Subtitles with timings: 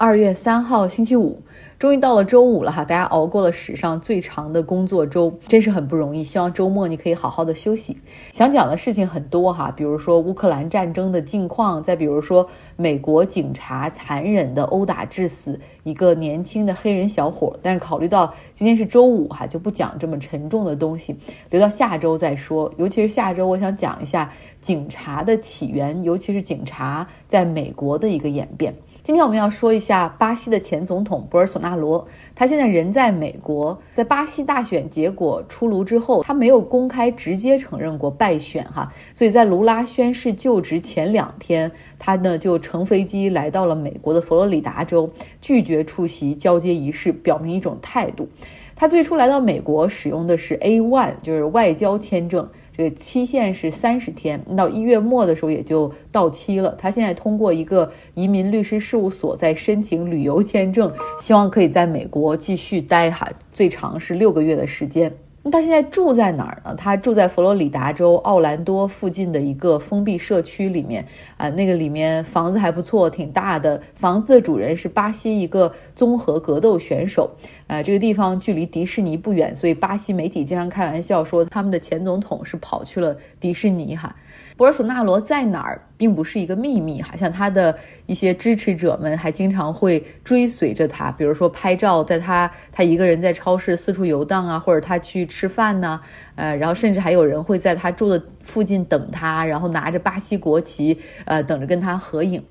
[0.00, 1.42] 二月三号，星期五，
[1.76, 2.84] 终于到了周五了哈！
[2.84, 6.22] 大家熬过了史上最长的工作周，真是很不容易。
[6.22, 7.96] 希望周末你可以好好的休息。
[8.32, 17.58] 想讲的事情很多哈，比如说乌克兰战争的近况，再比如说美国警察残忍的殴打致死一个年轻的黑人小伙。
[17.60, 21.16] 但是考虑到今天是周五哈，就不讲这么沉重的东西，
[21.50, 22.72] 留到下周再说。
[22.76, 28.74] 尤其是下周，我想讲一下警察的起源，尤其是警察在美国的一个演变。
[29.02, 48.28] 今天我们要说一下巴西的前总统博尔索纳罗，他现在人在美国，在巴西大选结果出炉之后，他没有公开直接承认过败选哈，所以在卢拉宣誓就职前两天，他呢就乘飞机来到了美国的佛罗里达州，拒绝出席交接仪式，表明一种态度。
[48.76, 52.46] 他最初来到美国使用的是 A one，就是外交签证。
[52.78, 56.76] 这个期限是三十天，到一月末的时候也就到期了。
[56.78, 65.12] 他现在通过一个移民律师事务所在申请旅游签证，希望可以在美国继续待哈，最长是六个月的时间。
[65.50, 66.74] 他现在住在哪儿呢？
[66.76, 71.06] 他住在佛罗里达州奥兰多附近的一个封闭社区里面
[71.38, 73.80] 啊，那个里面房子还不错，挺大的。
[73.94, 77.30] 房子的主人是巴西一个综合格斗选手
[77.68, 84.16] 啊，这个地方距离迪士尼不远，所以巴西媒体经常开玩笑说他们的前总统是跑去了迪士尼哈。
[84.56, 96.00] 博尔索纳罗在哪儿，并不是一个秘密哈，像他的一些支持者们还经常会追随着他，比如说拍照，在他他一个人在超市四处游荡啊，或者他去吃饭呢，
[96.34, 102.42] 呃，然后甚至还有人会在他住的附近等他，然后拿着巴西国旗，呃，等着跟他合影。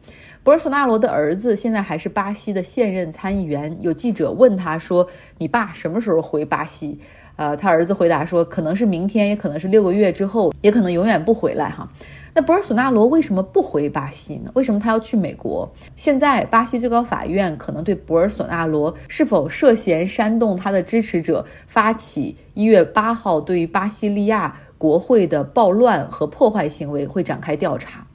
[0.48, 5.06] 博尔索纳罗的儿子现在还是巴西的现任参议员，有记者问他说
[5.38, 6.98] ：“你爸什么时候回巴西？”
[7.36, 11.86] 呃，他儿子回答说，可能是明天，也可能是六个月之后，也可能永远不回来哈。
[12.34, 14.50] 那博尔索纳罗为什么不回巴西呢？
[14.54, 15.70] 为什么他要去美国？
[15.98, 28.08] 现在巴西最高法院可能对博尔索纳罗是否涉嫌煽动他的支持者发起一月八号对于巴西利亚国会的暴乱和破坏行为会展开调查。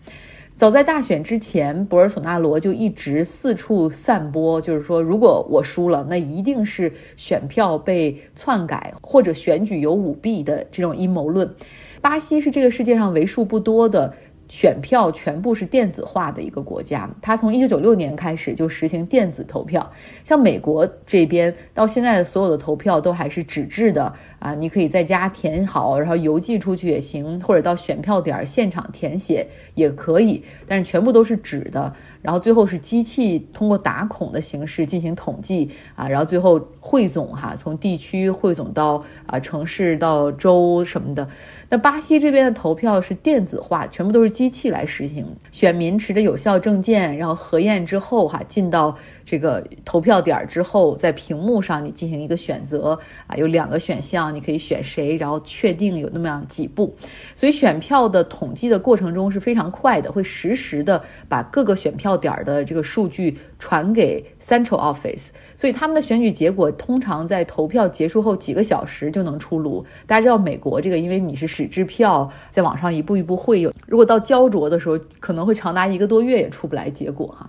[0.62, 11.52] 早在大选之前，博尔索纳罗就一直四处散播，就是说，如果我输了，那一定是选票被篡改或者选举有舞弊的这种阴谋论。
[12.00, 14.14] 巴西是这个世界上为数不多的。
[14.52, 19.90] 选票全部是电子化的一个国家，它从一九九六年开始就实行电子投票。
[20.24, 31.90] 像美国这边到现在的所有的投票都还是纸质的啊，你可以在家填好，然后邮寄出去也行，或者到选票点现场填写也可以，但是全部都是纸的。
[32.20, 41.26] 然后最后是机器通过打孔的形式进行统计啊，然后最后汇总哈，从地区汇总到啊城市到州什么的。
[41.72, 45.26] 那巴西这边的投票是电子化，全部都是机器来实行。
[45.52, 48.94] 选民持的有效证件，然后核验之后哈，进到
[49.24, 56.94] 这个投票点之后，在屏幕上你进行一个选择啊，有两个选项，你可以选谁，然后确定有那么样几步。
[57.34, 65.28] 所以选票的统计的过程中是非常快的，会实时的把各个选票点的这个数据传给 Central Office。
[65.56, 69.84] 所以他们的选举结果通常在投票结束后几个小时就能出炉。
[70.06, 77.48] 大家知道美国这个，因为你是纸质票，在网上一步一步会有，如果到焦灼的时候，可能会长达一个多月也出不来结果哈。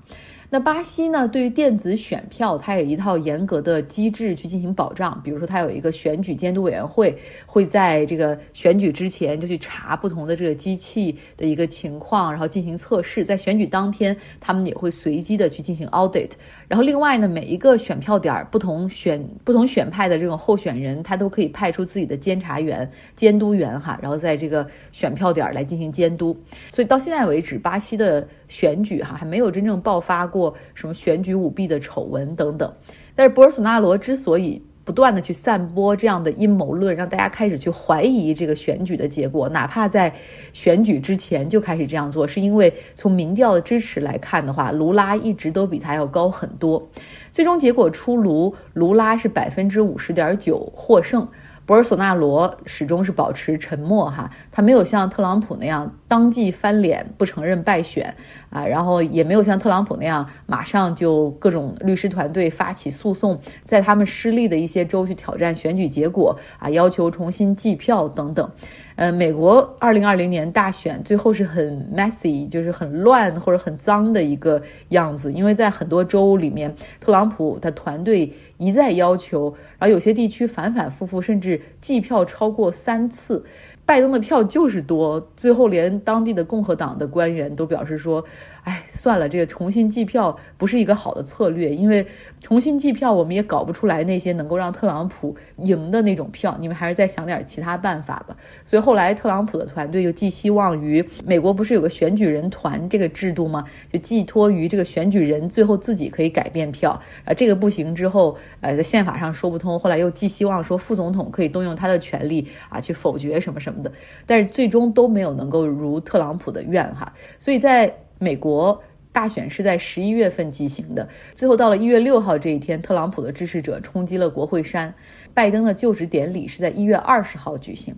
[0.54, 1.28] 那巴西呢？
[1.28, 5.20] 对于电子选票，它有一套严格的机制去进行保障。
[5.24, 13.26] 比如说，它有一个选举监督委员会，会在这个选举之前就去查不同的这个机器的一个情况，然后进行测试。
[13.26, 16.30] 在选举当天，他们也会随机的去进行 audit。
[16.68, 26.38] 然后另外呢，每一个选票点，不同选不同选派的这种候选人，他都可以派出自己的监察员、监督员哈，然后在这个选票点来进行监督。
[26.70, 30.43] 所以到现在为止，巴西的选举哈还没有真正爆发过。
[30.74, 32.74] 什么选举舞弊的丑闻等等，
[33.16, 40.14] 但是博尔索纳罗之所以不断的去散播这样的阴谋论，让大家开始去怀疑这个选举的结果，哪怕在
[40.52, 46.90] 选举之前就开始这样做，是因为从民调的支持来看的话，卢拉一直都比他要高很多。
[47.32, 51.28] 最终结果出炉，卢拉是百分之五十点九获胜。
[51.66, 58.16] 博尔索纳罗始终是保持沉默，哈，他没有像特朗普那样当即翻脸不承认败选，
[58.50, 68.52] 啊，然后也没有像特朗普那样马上就各种律师团队发起诉讼，在他们失利的一些州去挑战选举结果，啊，要求重新计票等等。
[68.96, 83.44] 呃，美国二零二零年大选最后是很 messy，就是很乱或者很脏的一个样子，因为在很多州里面，特朗普他团队一再要求，然后有些地区反反复复，甚至计票超过三次，
[83.86, 88.24] 拜登的票就是多，最后连当地的共和党的官员都表示说，
[88.64, 92.08] 哎，算了，这个重新计票不是一个好的策略，因为
[92.40, 98.38] 重新计票我们也搞不出来那些能够让特朗普赢的那种票，你们还是再想点其他办法吧。
[98.64, 103.66] 所以后来特朗普的团队就寄希望于美国，不是有个选举人团这个制度吗？
[103.92, 106.92] 就寄托于这个选举人最后自己可以改变票
[107.26, 113.92] 啊，这个不行之后，呃，在宪法上说不通，后来又寄希望说副总统可以动用他的权利啊去否决什么什么的，
[114.26, 118.82] 但是最终都没有能够如特朗普的愿哈，所以在美国。
[119.12, 124.92] 大选是在十一月份进行的，最后到了一月六号这一天，特朗普的支持者冲击了国会山。
[125.36, 127.96] 拜登的就职典礼是在一月二十号举行。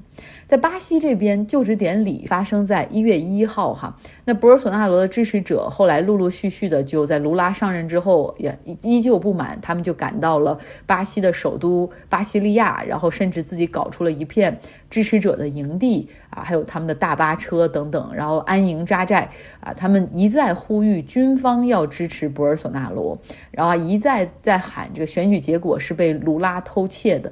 [0.47, 3.97] 在巴西这边，就职典礼发生在一月一号，哈。
[4.25, 14.59] 那博尔索纳罗的支持者后来陆陆续续的就在卢拉上任之后，也依旧不满，他们就赶到了巴西的首都巴西利亚，然后甚至自己搞出了一片
[14.89, 19.29] 支持者的营地啊，还有他们的大巴车等等，然后安营扎寨
[19.61, 23.17] 啊，他们一再呼吁军方要支持博尔索纳罗，
[23.49, 27.31] 然后一再在喊这个选举结果是被卢拉偷窃的。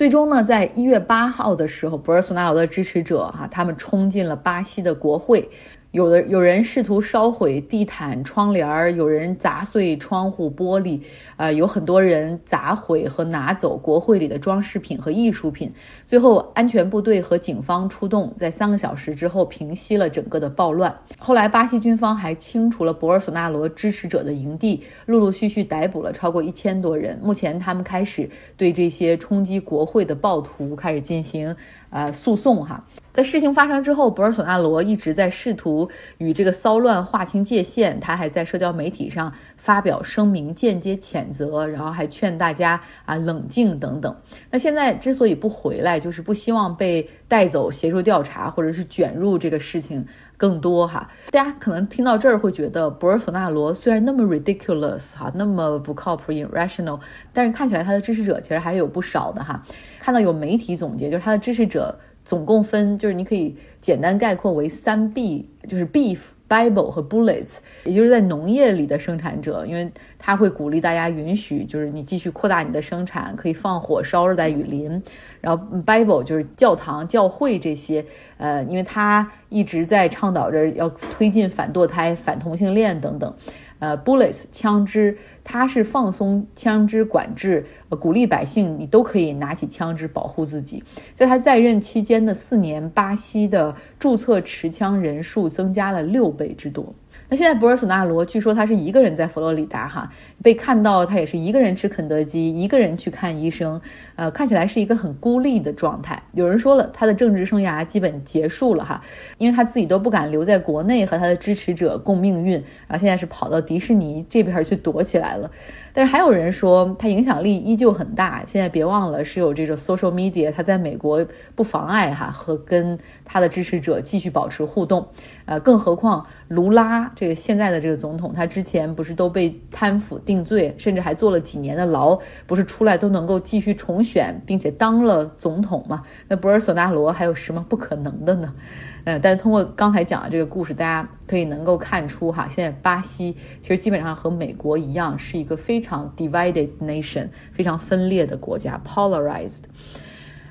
[0.00, 5.46] 最终呢，在一月八号的时候，博尔索纳罗的支持者哈，他们冲进了巴西的国会。
[5.92, 11.00] 有的有人试图烧毁地毯、窗帘儿，有人砸碎窗户玻璃，
[11.36, 15.72] 啊，有很多人砸毁和拿走国会里的装饰品和艺术品。
[16.06, 20.96] 最后，安全部队和警方出动，在三个小时之后平息了整个的暴乱。
[21.18, 27.18] 后来，巴西军方还清除了博尔索纳罗支持者的营地，陆陆续续逮捕了超过一千多人。
[27.20, 31.56] 目前，他们开始对这些冲击国会的暴徒开始进行
[31.90, 32.86] 呃诉讼哈。
[33.12, 37.98] 在事情发生之后，博尔索纳罗一直在试图与这个骚乱划清界限。
[37.98, 44.14] 他还在社交媒体上发表声明，间接谴责，然后还劝大家啊冷静等等。
[44.50, 50.06] 那现在之所以不回来，就是不希望被带走协助调查，或者是卷入这个事情
[50.36, 51.10] 更多哈。
[51.32, 57.00] 大家可能听到这儿会觉得，博尔索纳罗虽然那么 ridiculous 哈，那么不靠谱 irrational，
[57.32, 59.60] 但是看起来他的支持者其实还是有不少的哈。
[59.98, 61.98] 看到有媒体总结，就是他的支持者。
[62.24, 66.18] 总共分就是你可以简单概括为三 B，就是 Beef、
[66.48, 75.02] Bible 和 Bullets，也就是在农业里的生产者，因为他会鼓励大家允许，就是你继续扩大你的生产，可以放火烧热带雨林。
[75.40, 78.04] 然后 Bible 就是教堂、教会这些，
[78.36, 83.34] 呃，因为他一直在倡导着要推进反堕胎、反同性恋等等。
[83.78, 90.82] 呃，bullets 枪支，他是放松枪支管制，呃，鼓励百姓你都可以拿起枪支保护自己。
[91.14, 96.94] 在他在任期间的四年，巴西的注册持枪人数增加了六倍之多。
[97.28, 103.80] 那现在博尔索纳罗据说他是一个人在佛罗里达哈，被看到他也是一个人吃肯德基，一个人去看医生，
[104.16, 106.20] 呃，看起来是一个很孤立的状态。
[106.32, 109.00] 有人说了，他的政治生涯基本结束了哈，
[109.38, 112.54] 因为他自己都不敢留在国内和他的支持者共命运，
[112.88, 115.50] 然后现在是跑到迪士尼这边去躲起来了。
[115.92, 125.08] 但是还有人说他影响力依旧很大，现在别忘了是有这种 social media，他在美国不妨碍哈和跟他的支持者继续保持互动。
[125.46, 132.16] 呃，更何况卢拉这个现在的这个总统，他之前不是都被贪腐定罪，甚至还坐了几年的牢，
[132.46, 136.04] 不是出来都能够继续重选，并且当了总统吗？
[136.28, 138.54] 那博尔索纳罗还有什么不可能的呢？
[139.02, 149.62] 呃，但是通过刚才讲的这个故事，大家可以能够看出哈，现在巴西其实基本上和美国一样，是一个非非常 divided nation，非常分裂的国家，polarized。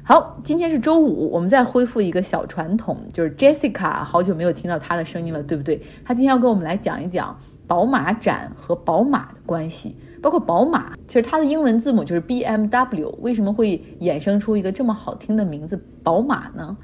[0.02, 5.80] 好，今天是周五，我们再恢复一个小传统，就是 Jessica，好久没有听到她的声音了，对不对？
[6.04, 16.76] 她今天要跟我们来讲一讲宝马展和宝马的关系，包括宝马，其实它的英文字母就是 BMW，为什么会衍生出一个这么好听的名字宝马呢？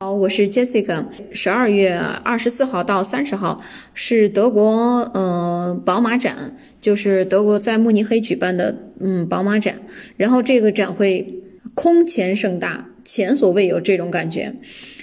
[0.00, 3.60] 好，我是 Jessica，十二月二十四号到三十号
[3.94, 9.74] 是德国嗯宝马展，就是德国在慕尼黑举办的嗯宝马展，
[10.16, 11.34] 然后这个展会。
[11.74, 14.52] 空前盛大，前所未有这种感觉。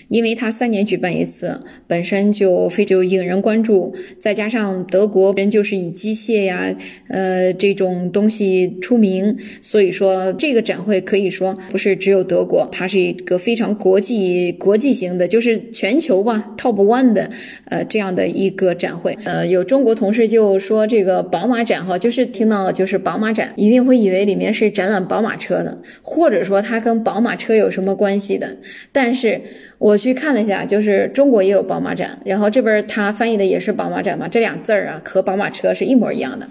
[0.08, 6.76] 因为它三年举办一次，本身就非常引人关注，再加上德国人就是以机械呀，
[7.10, 17.30] 呃这种东西出名，所以说这个展会可以说不是只有德国，它是一个非常国际国际型的，就是全球吧 top one 的
[17.66, 19.18] 呃这样的一个展会。
[19.24, 28.56] 呃，有中国同事就说这个宝马展哈，就是听到就是宝马展，一定会以为里面是展览宝马车的，或者说它跟宝马车有什么关系的，
[28.92, 29.42] 但是。
[29.78, 36.46] 我我去看了一下，就是中国也有宝马展，然后这边他翻译的也是宝马展嘛，这俩字儿啊和宝马车是一模一样的。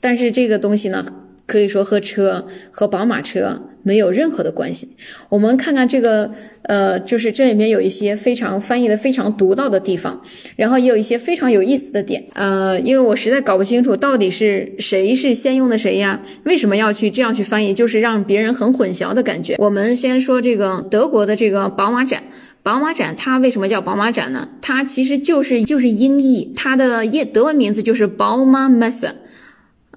[0.00, 1.04] 但是这个东西呢，
[1.44, 4.94] 可以说和车和宝马车没有任何的关系。
[5.28, 6.30] 我们看看这个，
[6.62, 10.22] 呃，就是这里面有一些非常翻译的非常独到的地方，
[10.54, 12.22] 然后也有一些非常有意思的点。
[12.34, 16.22] 呃，因为我实在搞不清楚到底是谁是先用的谁呀？
[16.44, 17.74] 为什么要去这样去翻译？
[17.74, 19.56] 就是让别人很混淆的感觉。
[19.58, 22.22] 我们先说这个德国的这个宝马展。
[22.64, 24.48] 宝马展它为什么叫宝马展呢？
[24.62, 29.10] 它其实就是就是音译，它的业德文名字就是 Baumesse，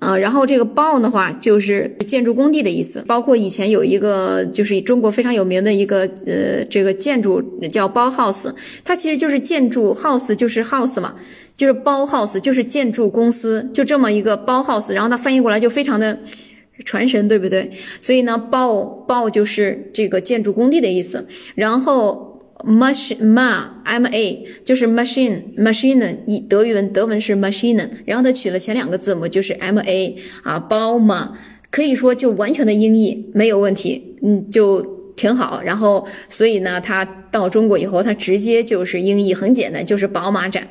[0.02, 3.02] 呃，然后这个 Bau 的话就是建筑工地的意思。
[3.08, 11.16] 包括以前有一个就是中国非常有名的一个呃这个建筑叫 Bauhaus，它其实就是建筑 house 就是 house 嘛，
[11.56, 16.20] 就是 Bauhaus 就是建筑公司，就这么一个 Bauhaus，然后它翻译过来就非常的
[16.84, 17.72] 传神，对不对？
[18.02, 22.28] 所以呢，Bau Bau 就是这个建筑工地的意思，然后。
[22.66, 31.34] Machine ma m a 就是 machine machine 以德语文德文是 machine，然后它取了前两个字母就是 m a 啊包嘛，
[31.70, 34.82] 可以说就完全的英译没有问题，嗯就
[35.16, 35.62] 挺好。
[35.62, 40.68] 然后所以呢，它到中国以后，它直接就是英译很简单，就是宝马展。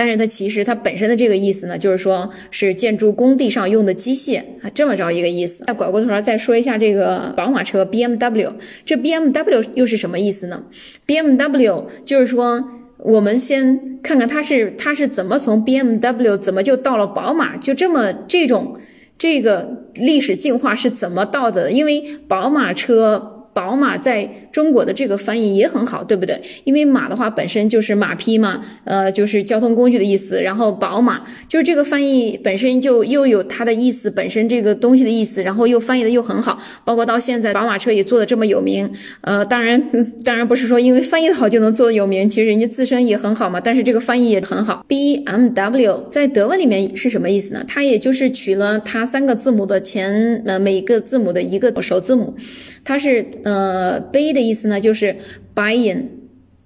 [0.00, 5.62] 但是它其实它本身的这个意思呢，就是说是建筑工地上用的机械啊，这么着一个意思。
[5.66, 8.50] 再拐过头来再说一下这个宝马车 BMW，
[8.86, 10.64] 这 BMW 又是什么意思呢
[11.06, 12.64] ？BMW 就是说，
[12.96, 18.78] 我们先看看它是它是怎么从 BMW 怎么就到了宝马，就这么这种
[19.18, 21.70] 这个历史进化是怎么到的？
[21.70, 23.39] 因为宝马车。
[23.52, 26.40] 宝马在中国的这个翻译也很好，对不对？
[26.64, 30.40] 因为马的话本身就是马匹嘛，呃，就是交通工具的意思。
[30.40, 36.58] 然后宝马就是这个翻译本身就又有它的意思，本身这个东西的意思，然后又翻译的又很好。
[36.84, 38.90] 包括到现在宝马车也做的这么有名，
[39.22, 39.82] 呃，当然
[40.24, 43.60] 当然不是说因为翻译的好就能做的有名，其实人家自身也很好嘛。
[43.60, 44.84] 但是这个翻译也很好。
[44.86, 47.64] B M W 在德文里面是什么意思呢？
[47.66, 52.34] 它也就是取了它三个字母的前呃每个字母的一个首字母。
[52.82, 55.16] 它是呃，B 的意思呢，就是
[55.54, 56.04] Bayern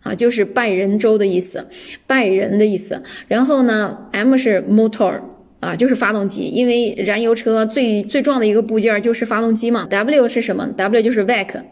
[0.03, 1.67] 啊，就是拜仁州的意思，
[2.07, 3.03] 拜仁的意思。
[3.27, 5.21] 然后呢，M 是 motor
[5.61, 9.87] 啊，就是发动机，因为燃油车最最重要的一个部件就是发动机嘛。
[9.89, 11.63] W 是什么？W 就是 Werk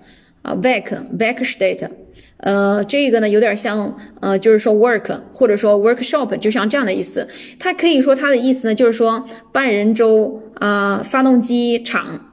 [0.43, 1.89] 啊，Werk，Werkstatt。
[2.39, 7.29] 呃，这个呢有点像呃，就是说 work 或者说 workshop，就像这样的意思。
[7.59, 12.32] 它可以说它的意思呢，就是说拜仁州啊，发动机厂。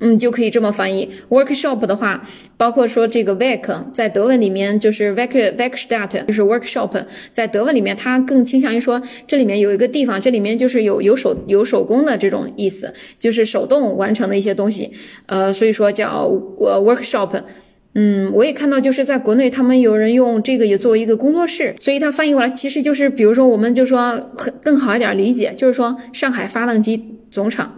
[0.00, 1.08] 嗯，就可以这么翻译。
[1.28, 2.24] workshop 的话，
[2.56, 7.04] 包括说这个 werk，在德文里面就是 werk werkstatt，就是 workshop。
[7.32, 14.90] 在德文里面，它更倾向于说这里面有一个地方，这里面就是有有手有手工的这种意思，就是手动完成的一些东西。
[15.26, 17.42] 呃，所以说叫呃 workshop。
[17.94, 24.30] 嗯，我也看到就是在国内，他们有人用这个也作为一个工作室，所以它翻译过来其实就是，比如说我们就说
[24.62, 27.77] 更好一点理解，就是说上海发动机总厂。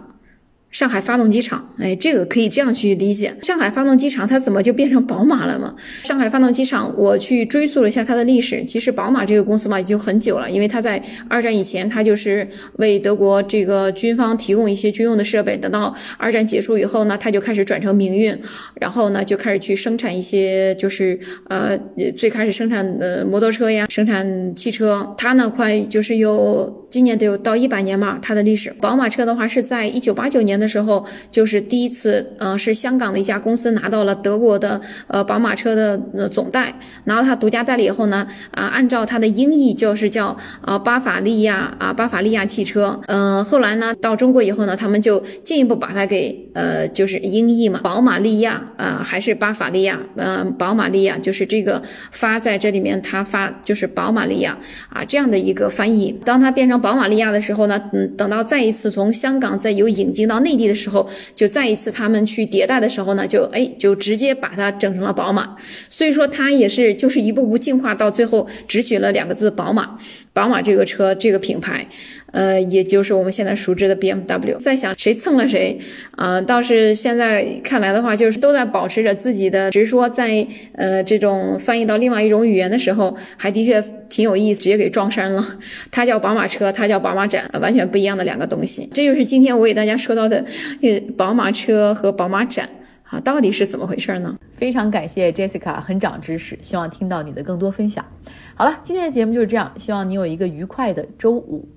[0.71, 3.35] 上海发动机厂，哎，这个可以这样去理解。
[3.43, 5.75] 上海发动机厂它怎么就变成宝马了嘛？
[6.03, 8.63] 上海发动机厂，我去追溯了一下它的历史。
[8.63, 12.47] 其实宝马这个公司嘛，已经很久了，因为它在二战以前，它就是
[12.77, 15.57] 为德国这个军方提供一些军用的设备。
[15.57, 18.33] 等到二战结束以后呢，它就开始转成民运，
[18.79, 21.77] 然后呢就开始去生产一些，就是呃，
[22.17, 25.13] 最开始生产呃摩托车呀，生产汽车。
[25.17, 28.73] 它呢快就是有今年得有到一百年嘛，它的历史。
[28.79, 30.60] 宝马车的话是在一九八九年。
[30.61, 36.73] 的时候，就是第一次，呃，是香港的一家公司拿到了德国的呃宝马车的呃总代，
[37.05, 54.55] 拿到它独家代理以后呢，啊，按照它的音译就是叫啊巴法利亚啊巴法利亚汽车，嗯，后来呢到中国以后呢，他们就进一步把它给呃就是音译嘛，宝马利亚啊还是巴法利亚，嗯，宝马利亚就是这个发在这里面，它发就是宝马利亚
[54.89, 56.15] 啊这样的一个翻译。
[56.23, 60.50] 当它变成宝马利亚的时候呢，嗯，等到再一次从香港再由引进到内。
[60.51, 65.55] 内地的时候，就再一次他们去迭代的时候呢，就哎，就直接把它整成了宝马。
[65.89, 69.97] 所以说，它也是就是一步步进化，到最后只取了两个字“宝马”。
[70.33, 71.85] 宝马这个车这个品牌，
[72.31, 74.57] 呃，也就是我们现在熟知的 BMW。
[74.57, 75.77] 在想谁蹭了谁，
[76.15, 85.45] 啊，倒是现在看来的话，就是都在保持着自己的，只是说在呃这种翻译到另外一种语言的时候，还的确挺有意思，直接给撞衫了。
[85.91, 88.89] 它叫宝马车，它叫宝马展，完全不一样的两个东西。
[88.93, 90.45] 这就是今天我给大家说到的，
[90.81, 92.69] 呃，宝马车和宝马展
[93.03, 94.37] 啊，到底是怎么回事呢？
[94.55, 98.05] 非常感谢 Jessica，很长知识，希望听到你的更多分享。
[98.55, 101.67] 好了，今天的节目就是这样，希望你有一个愉快的周五。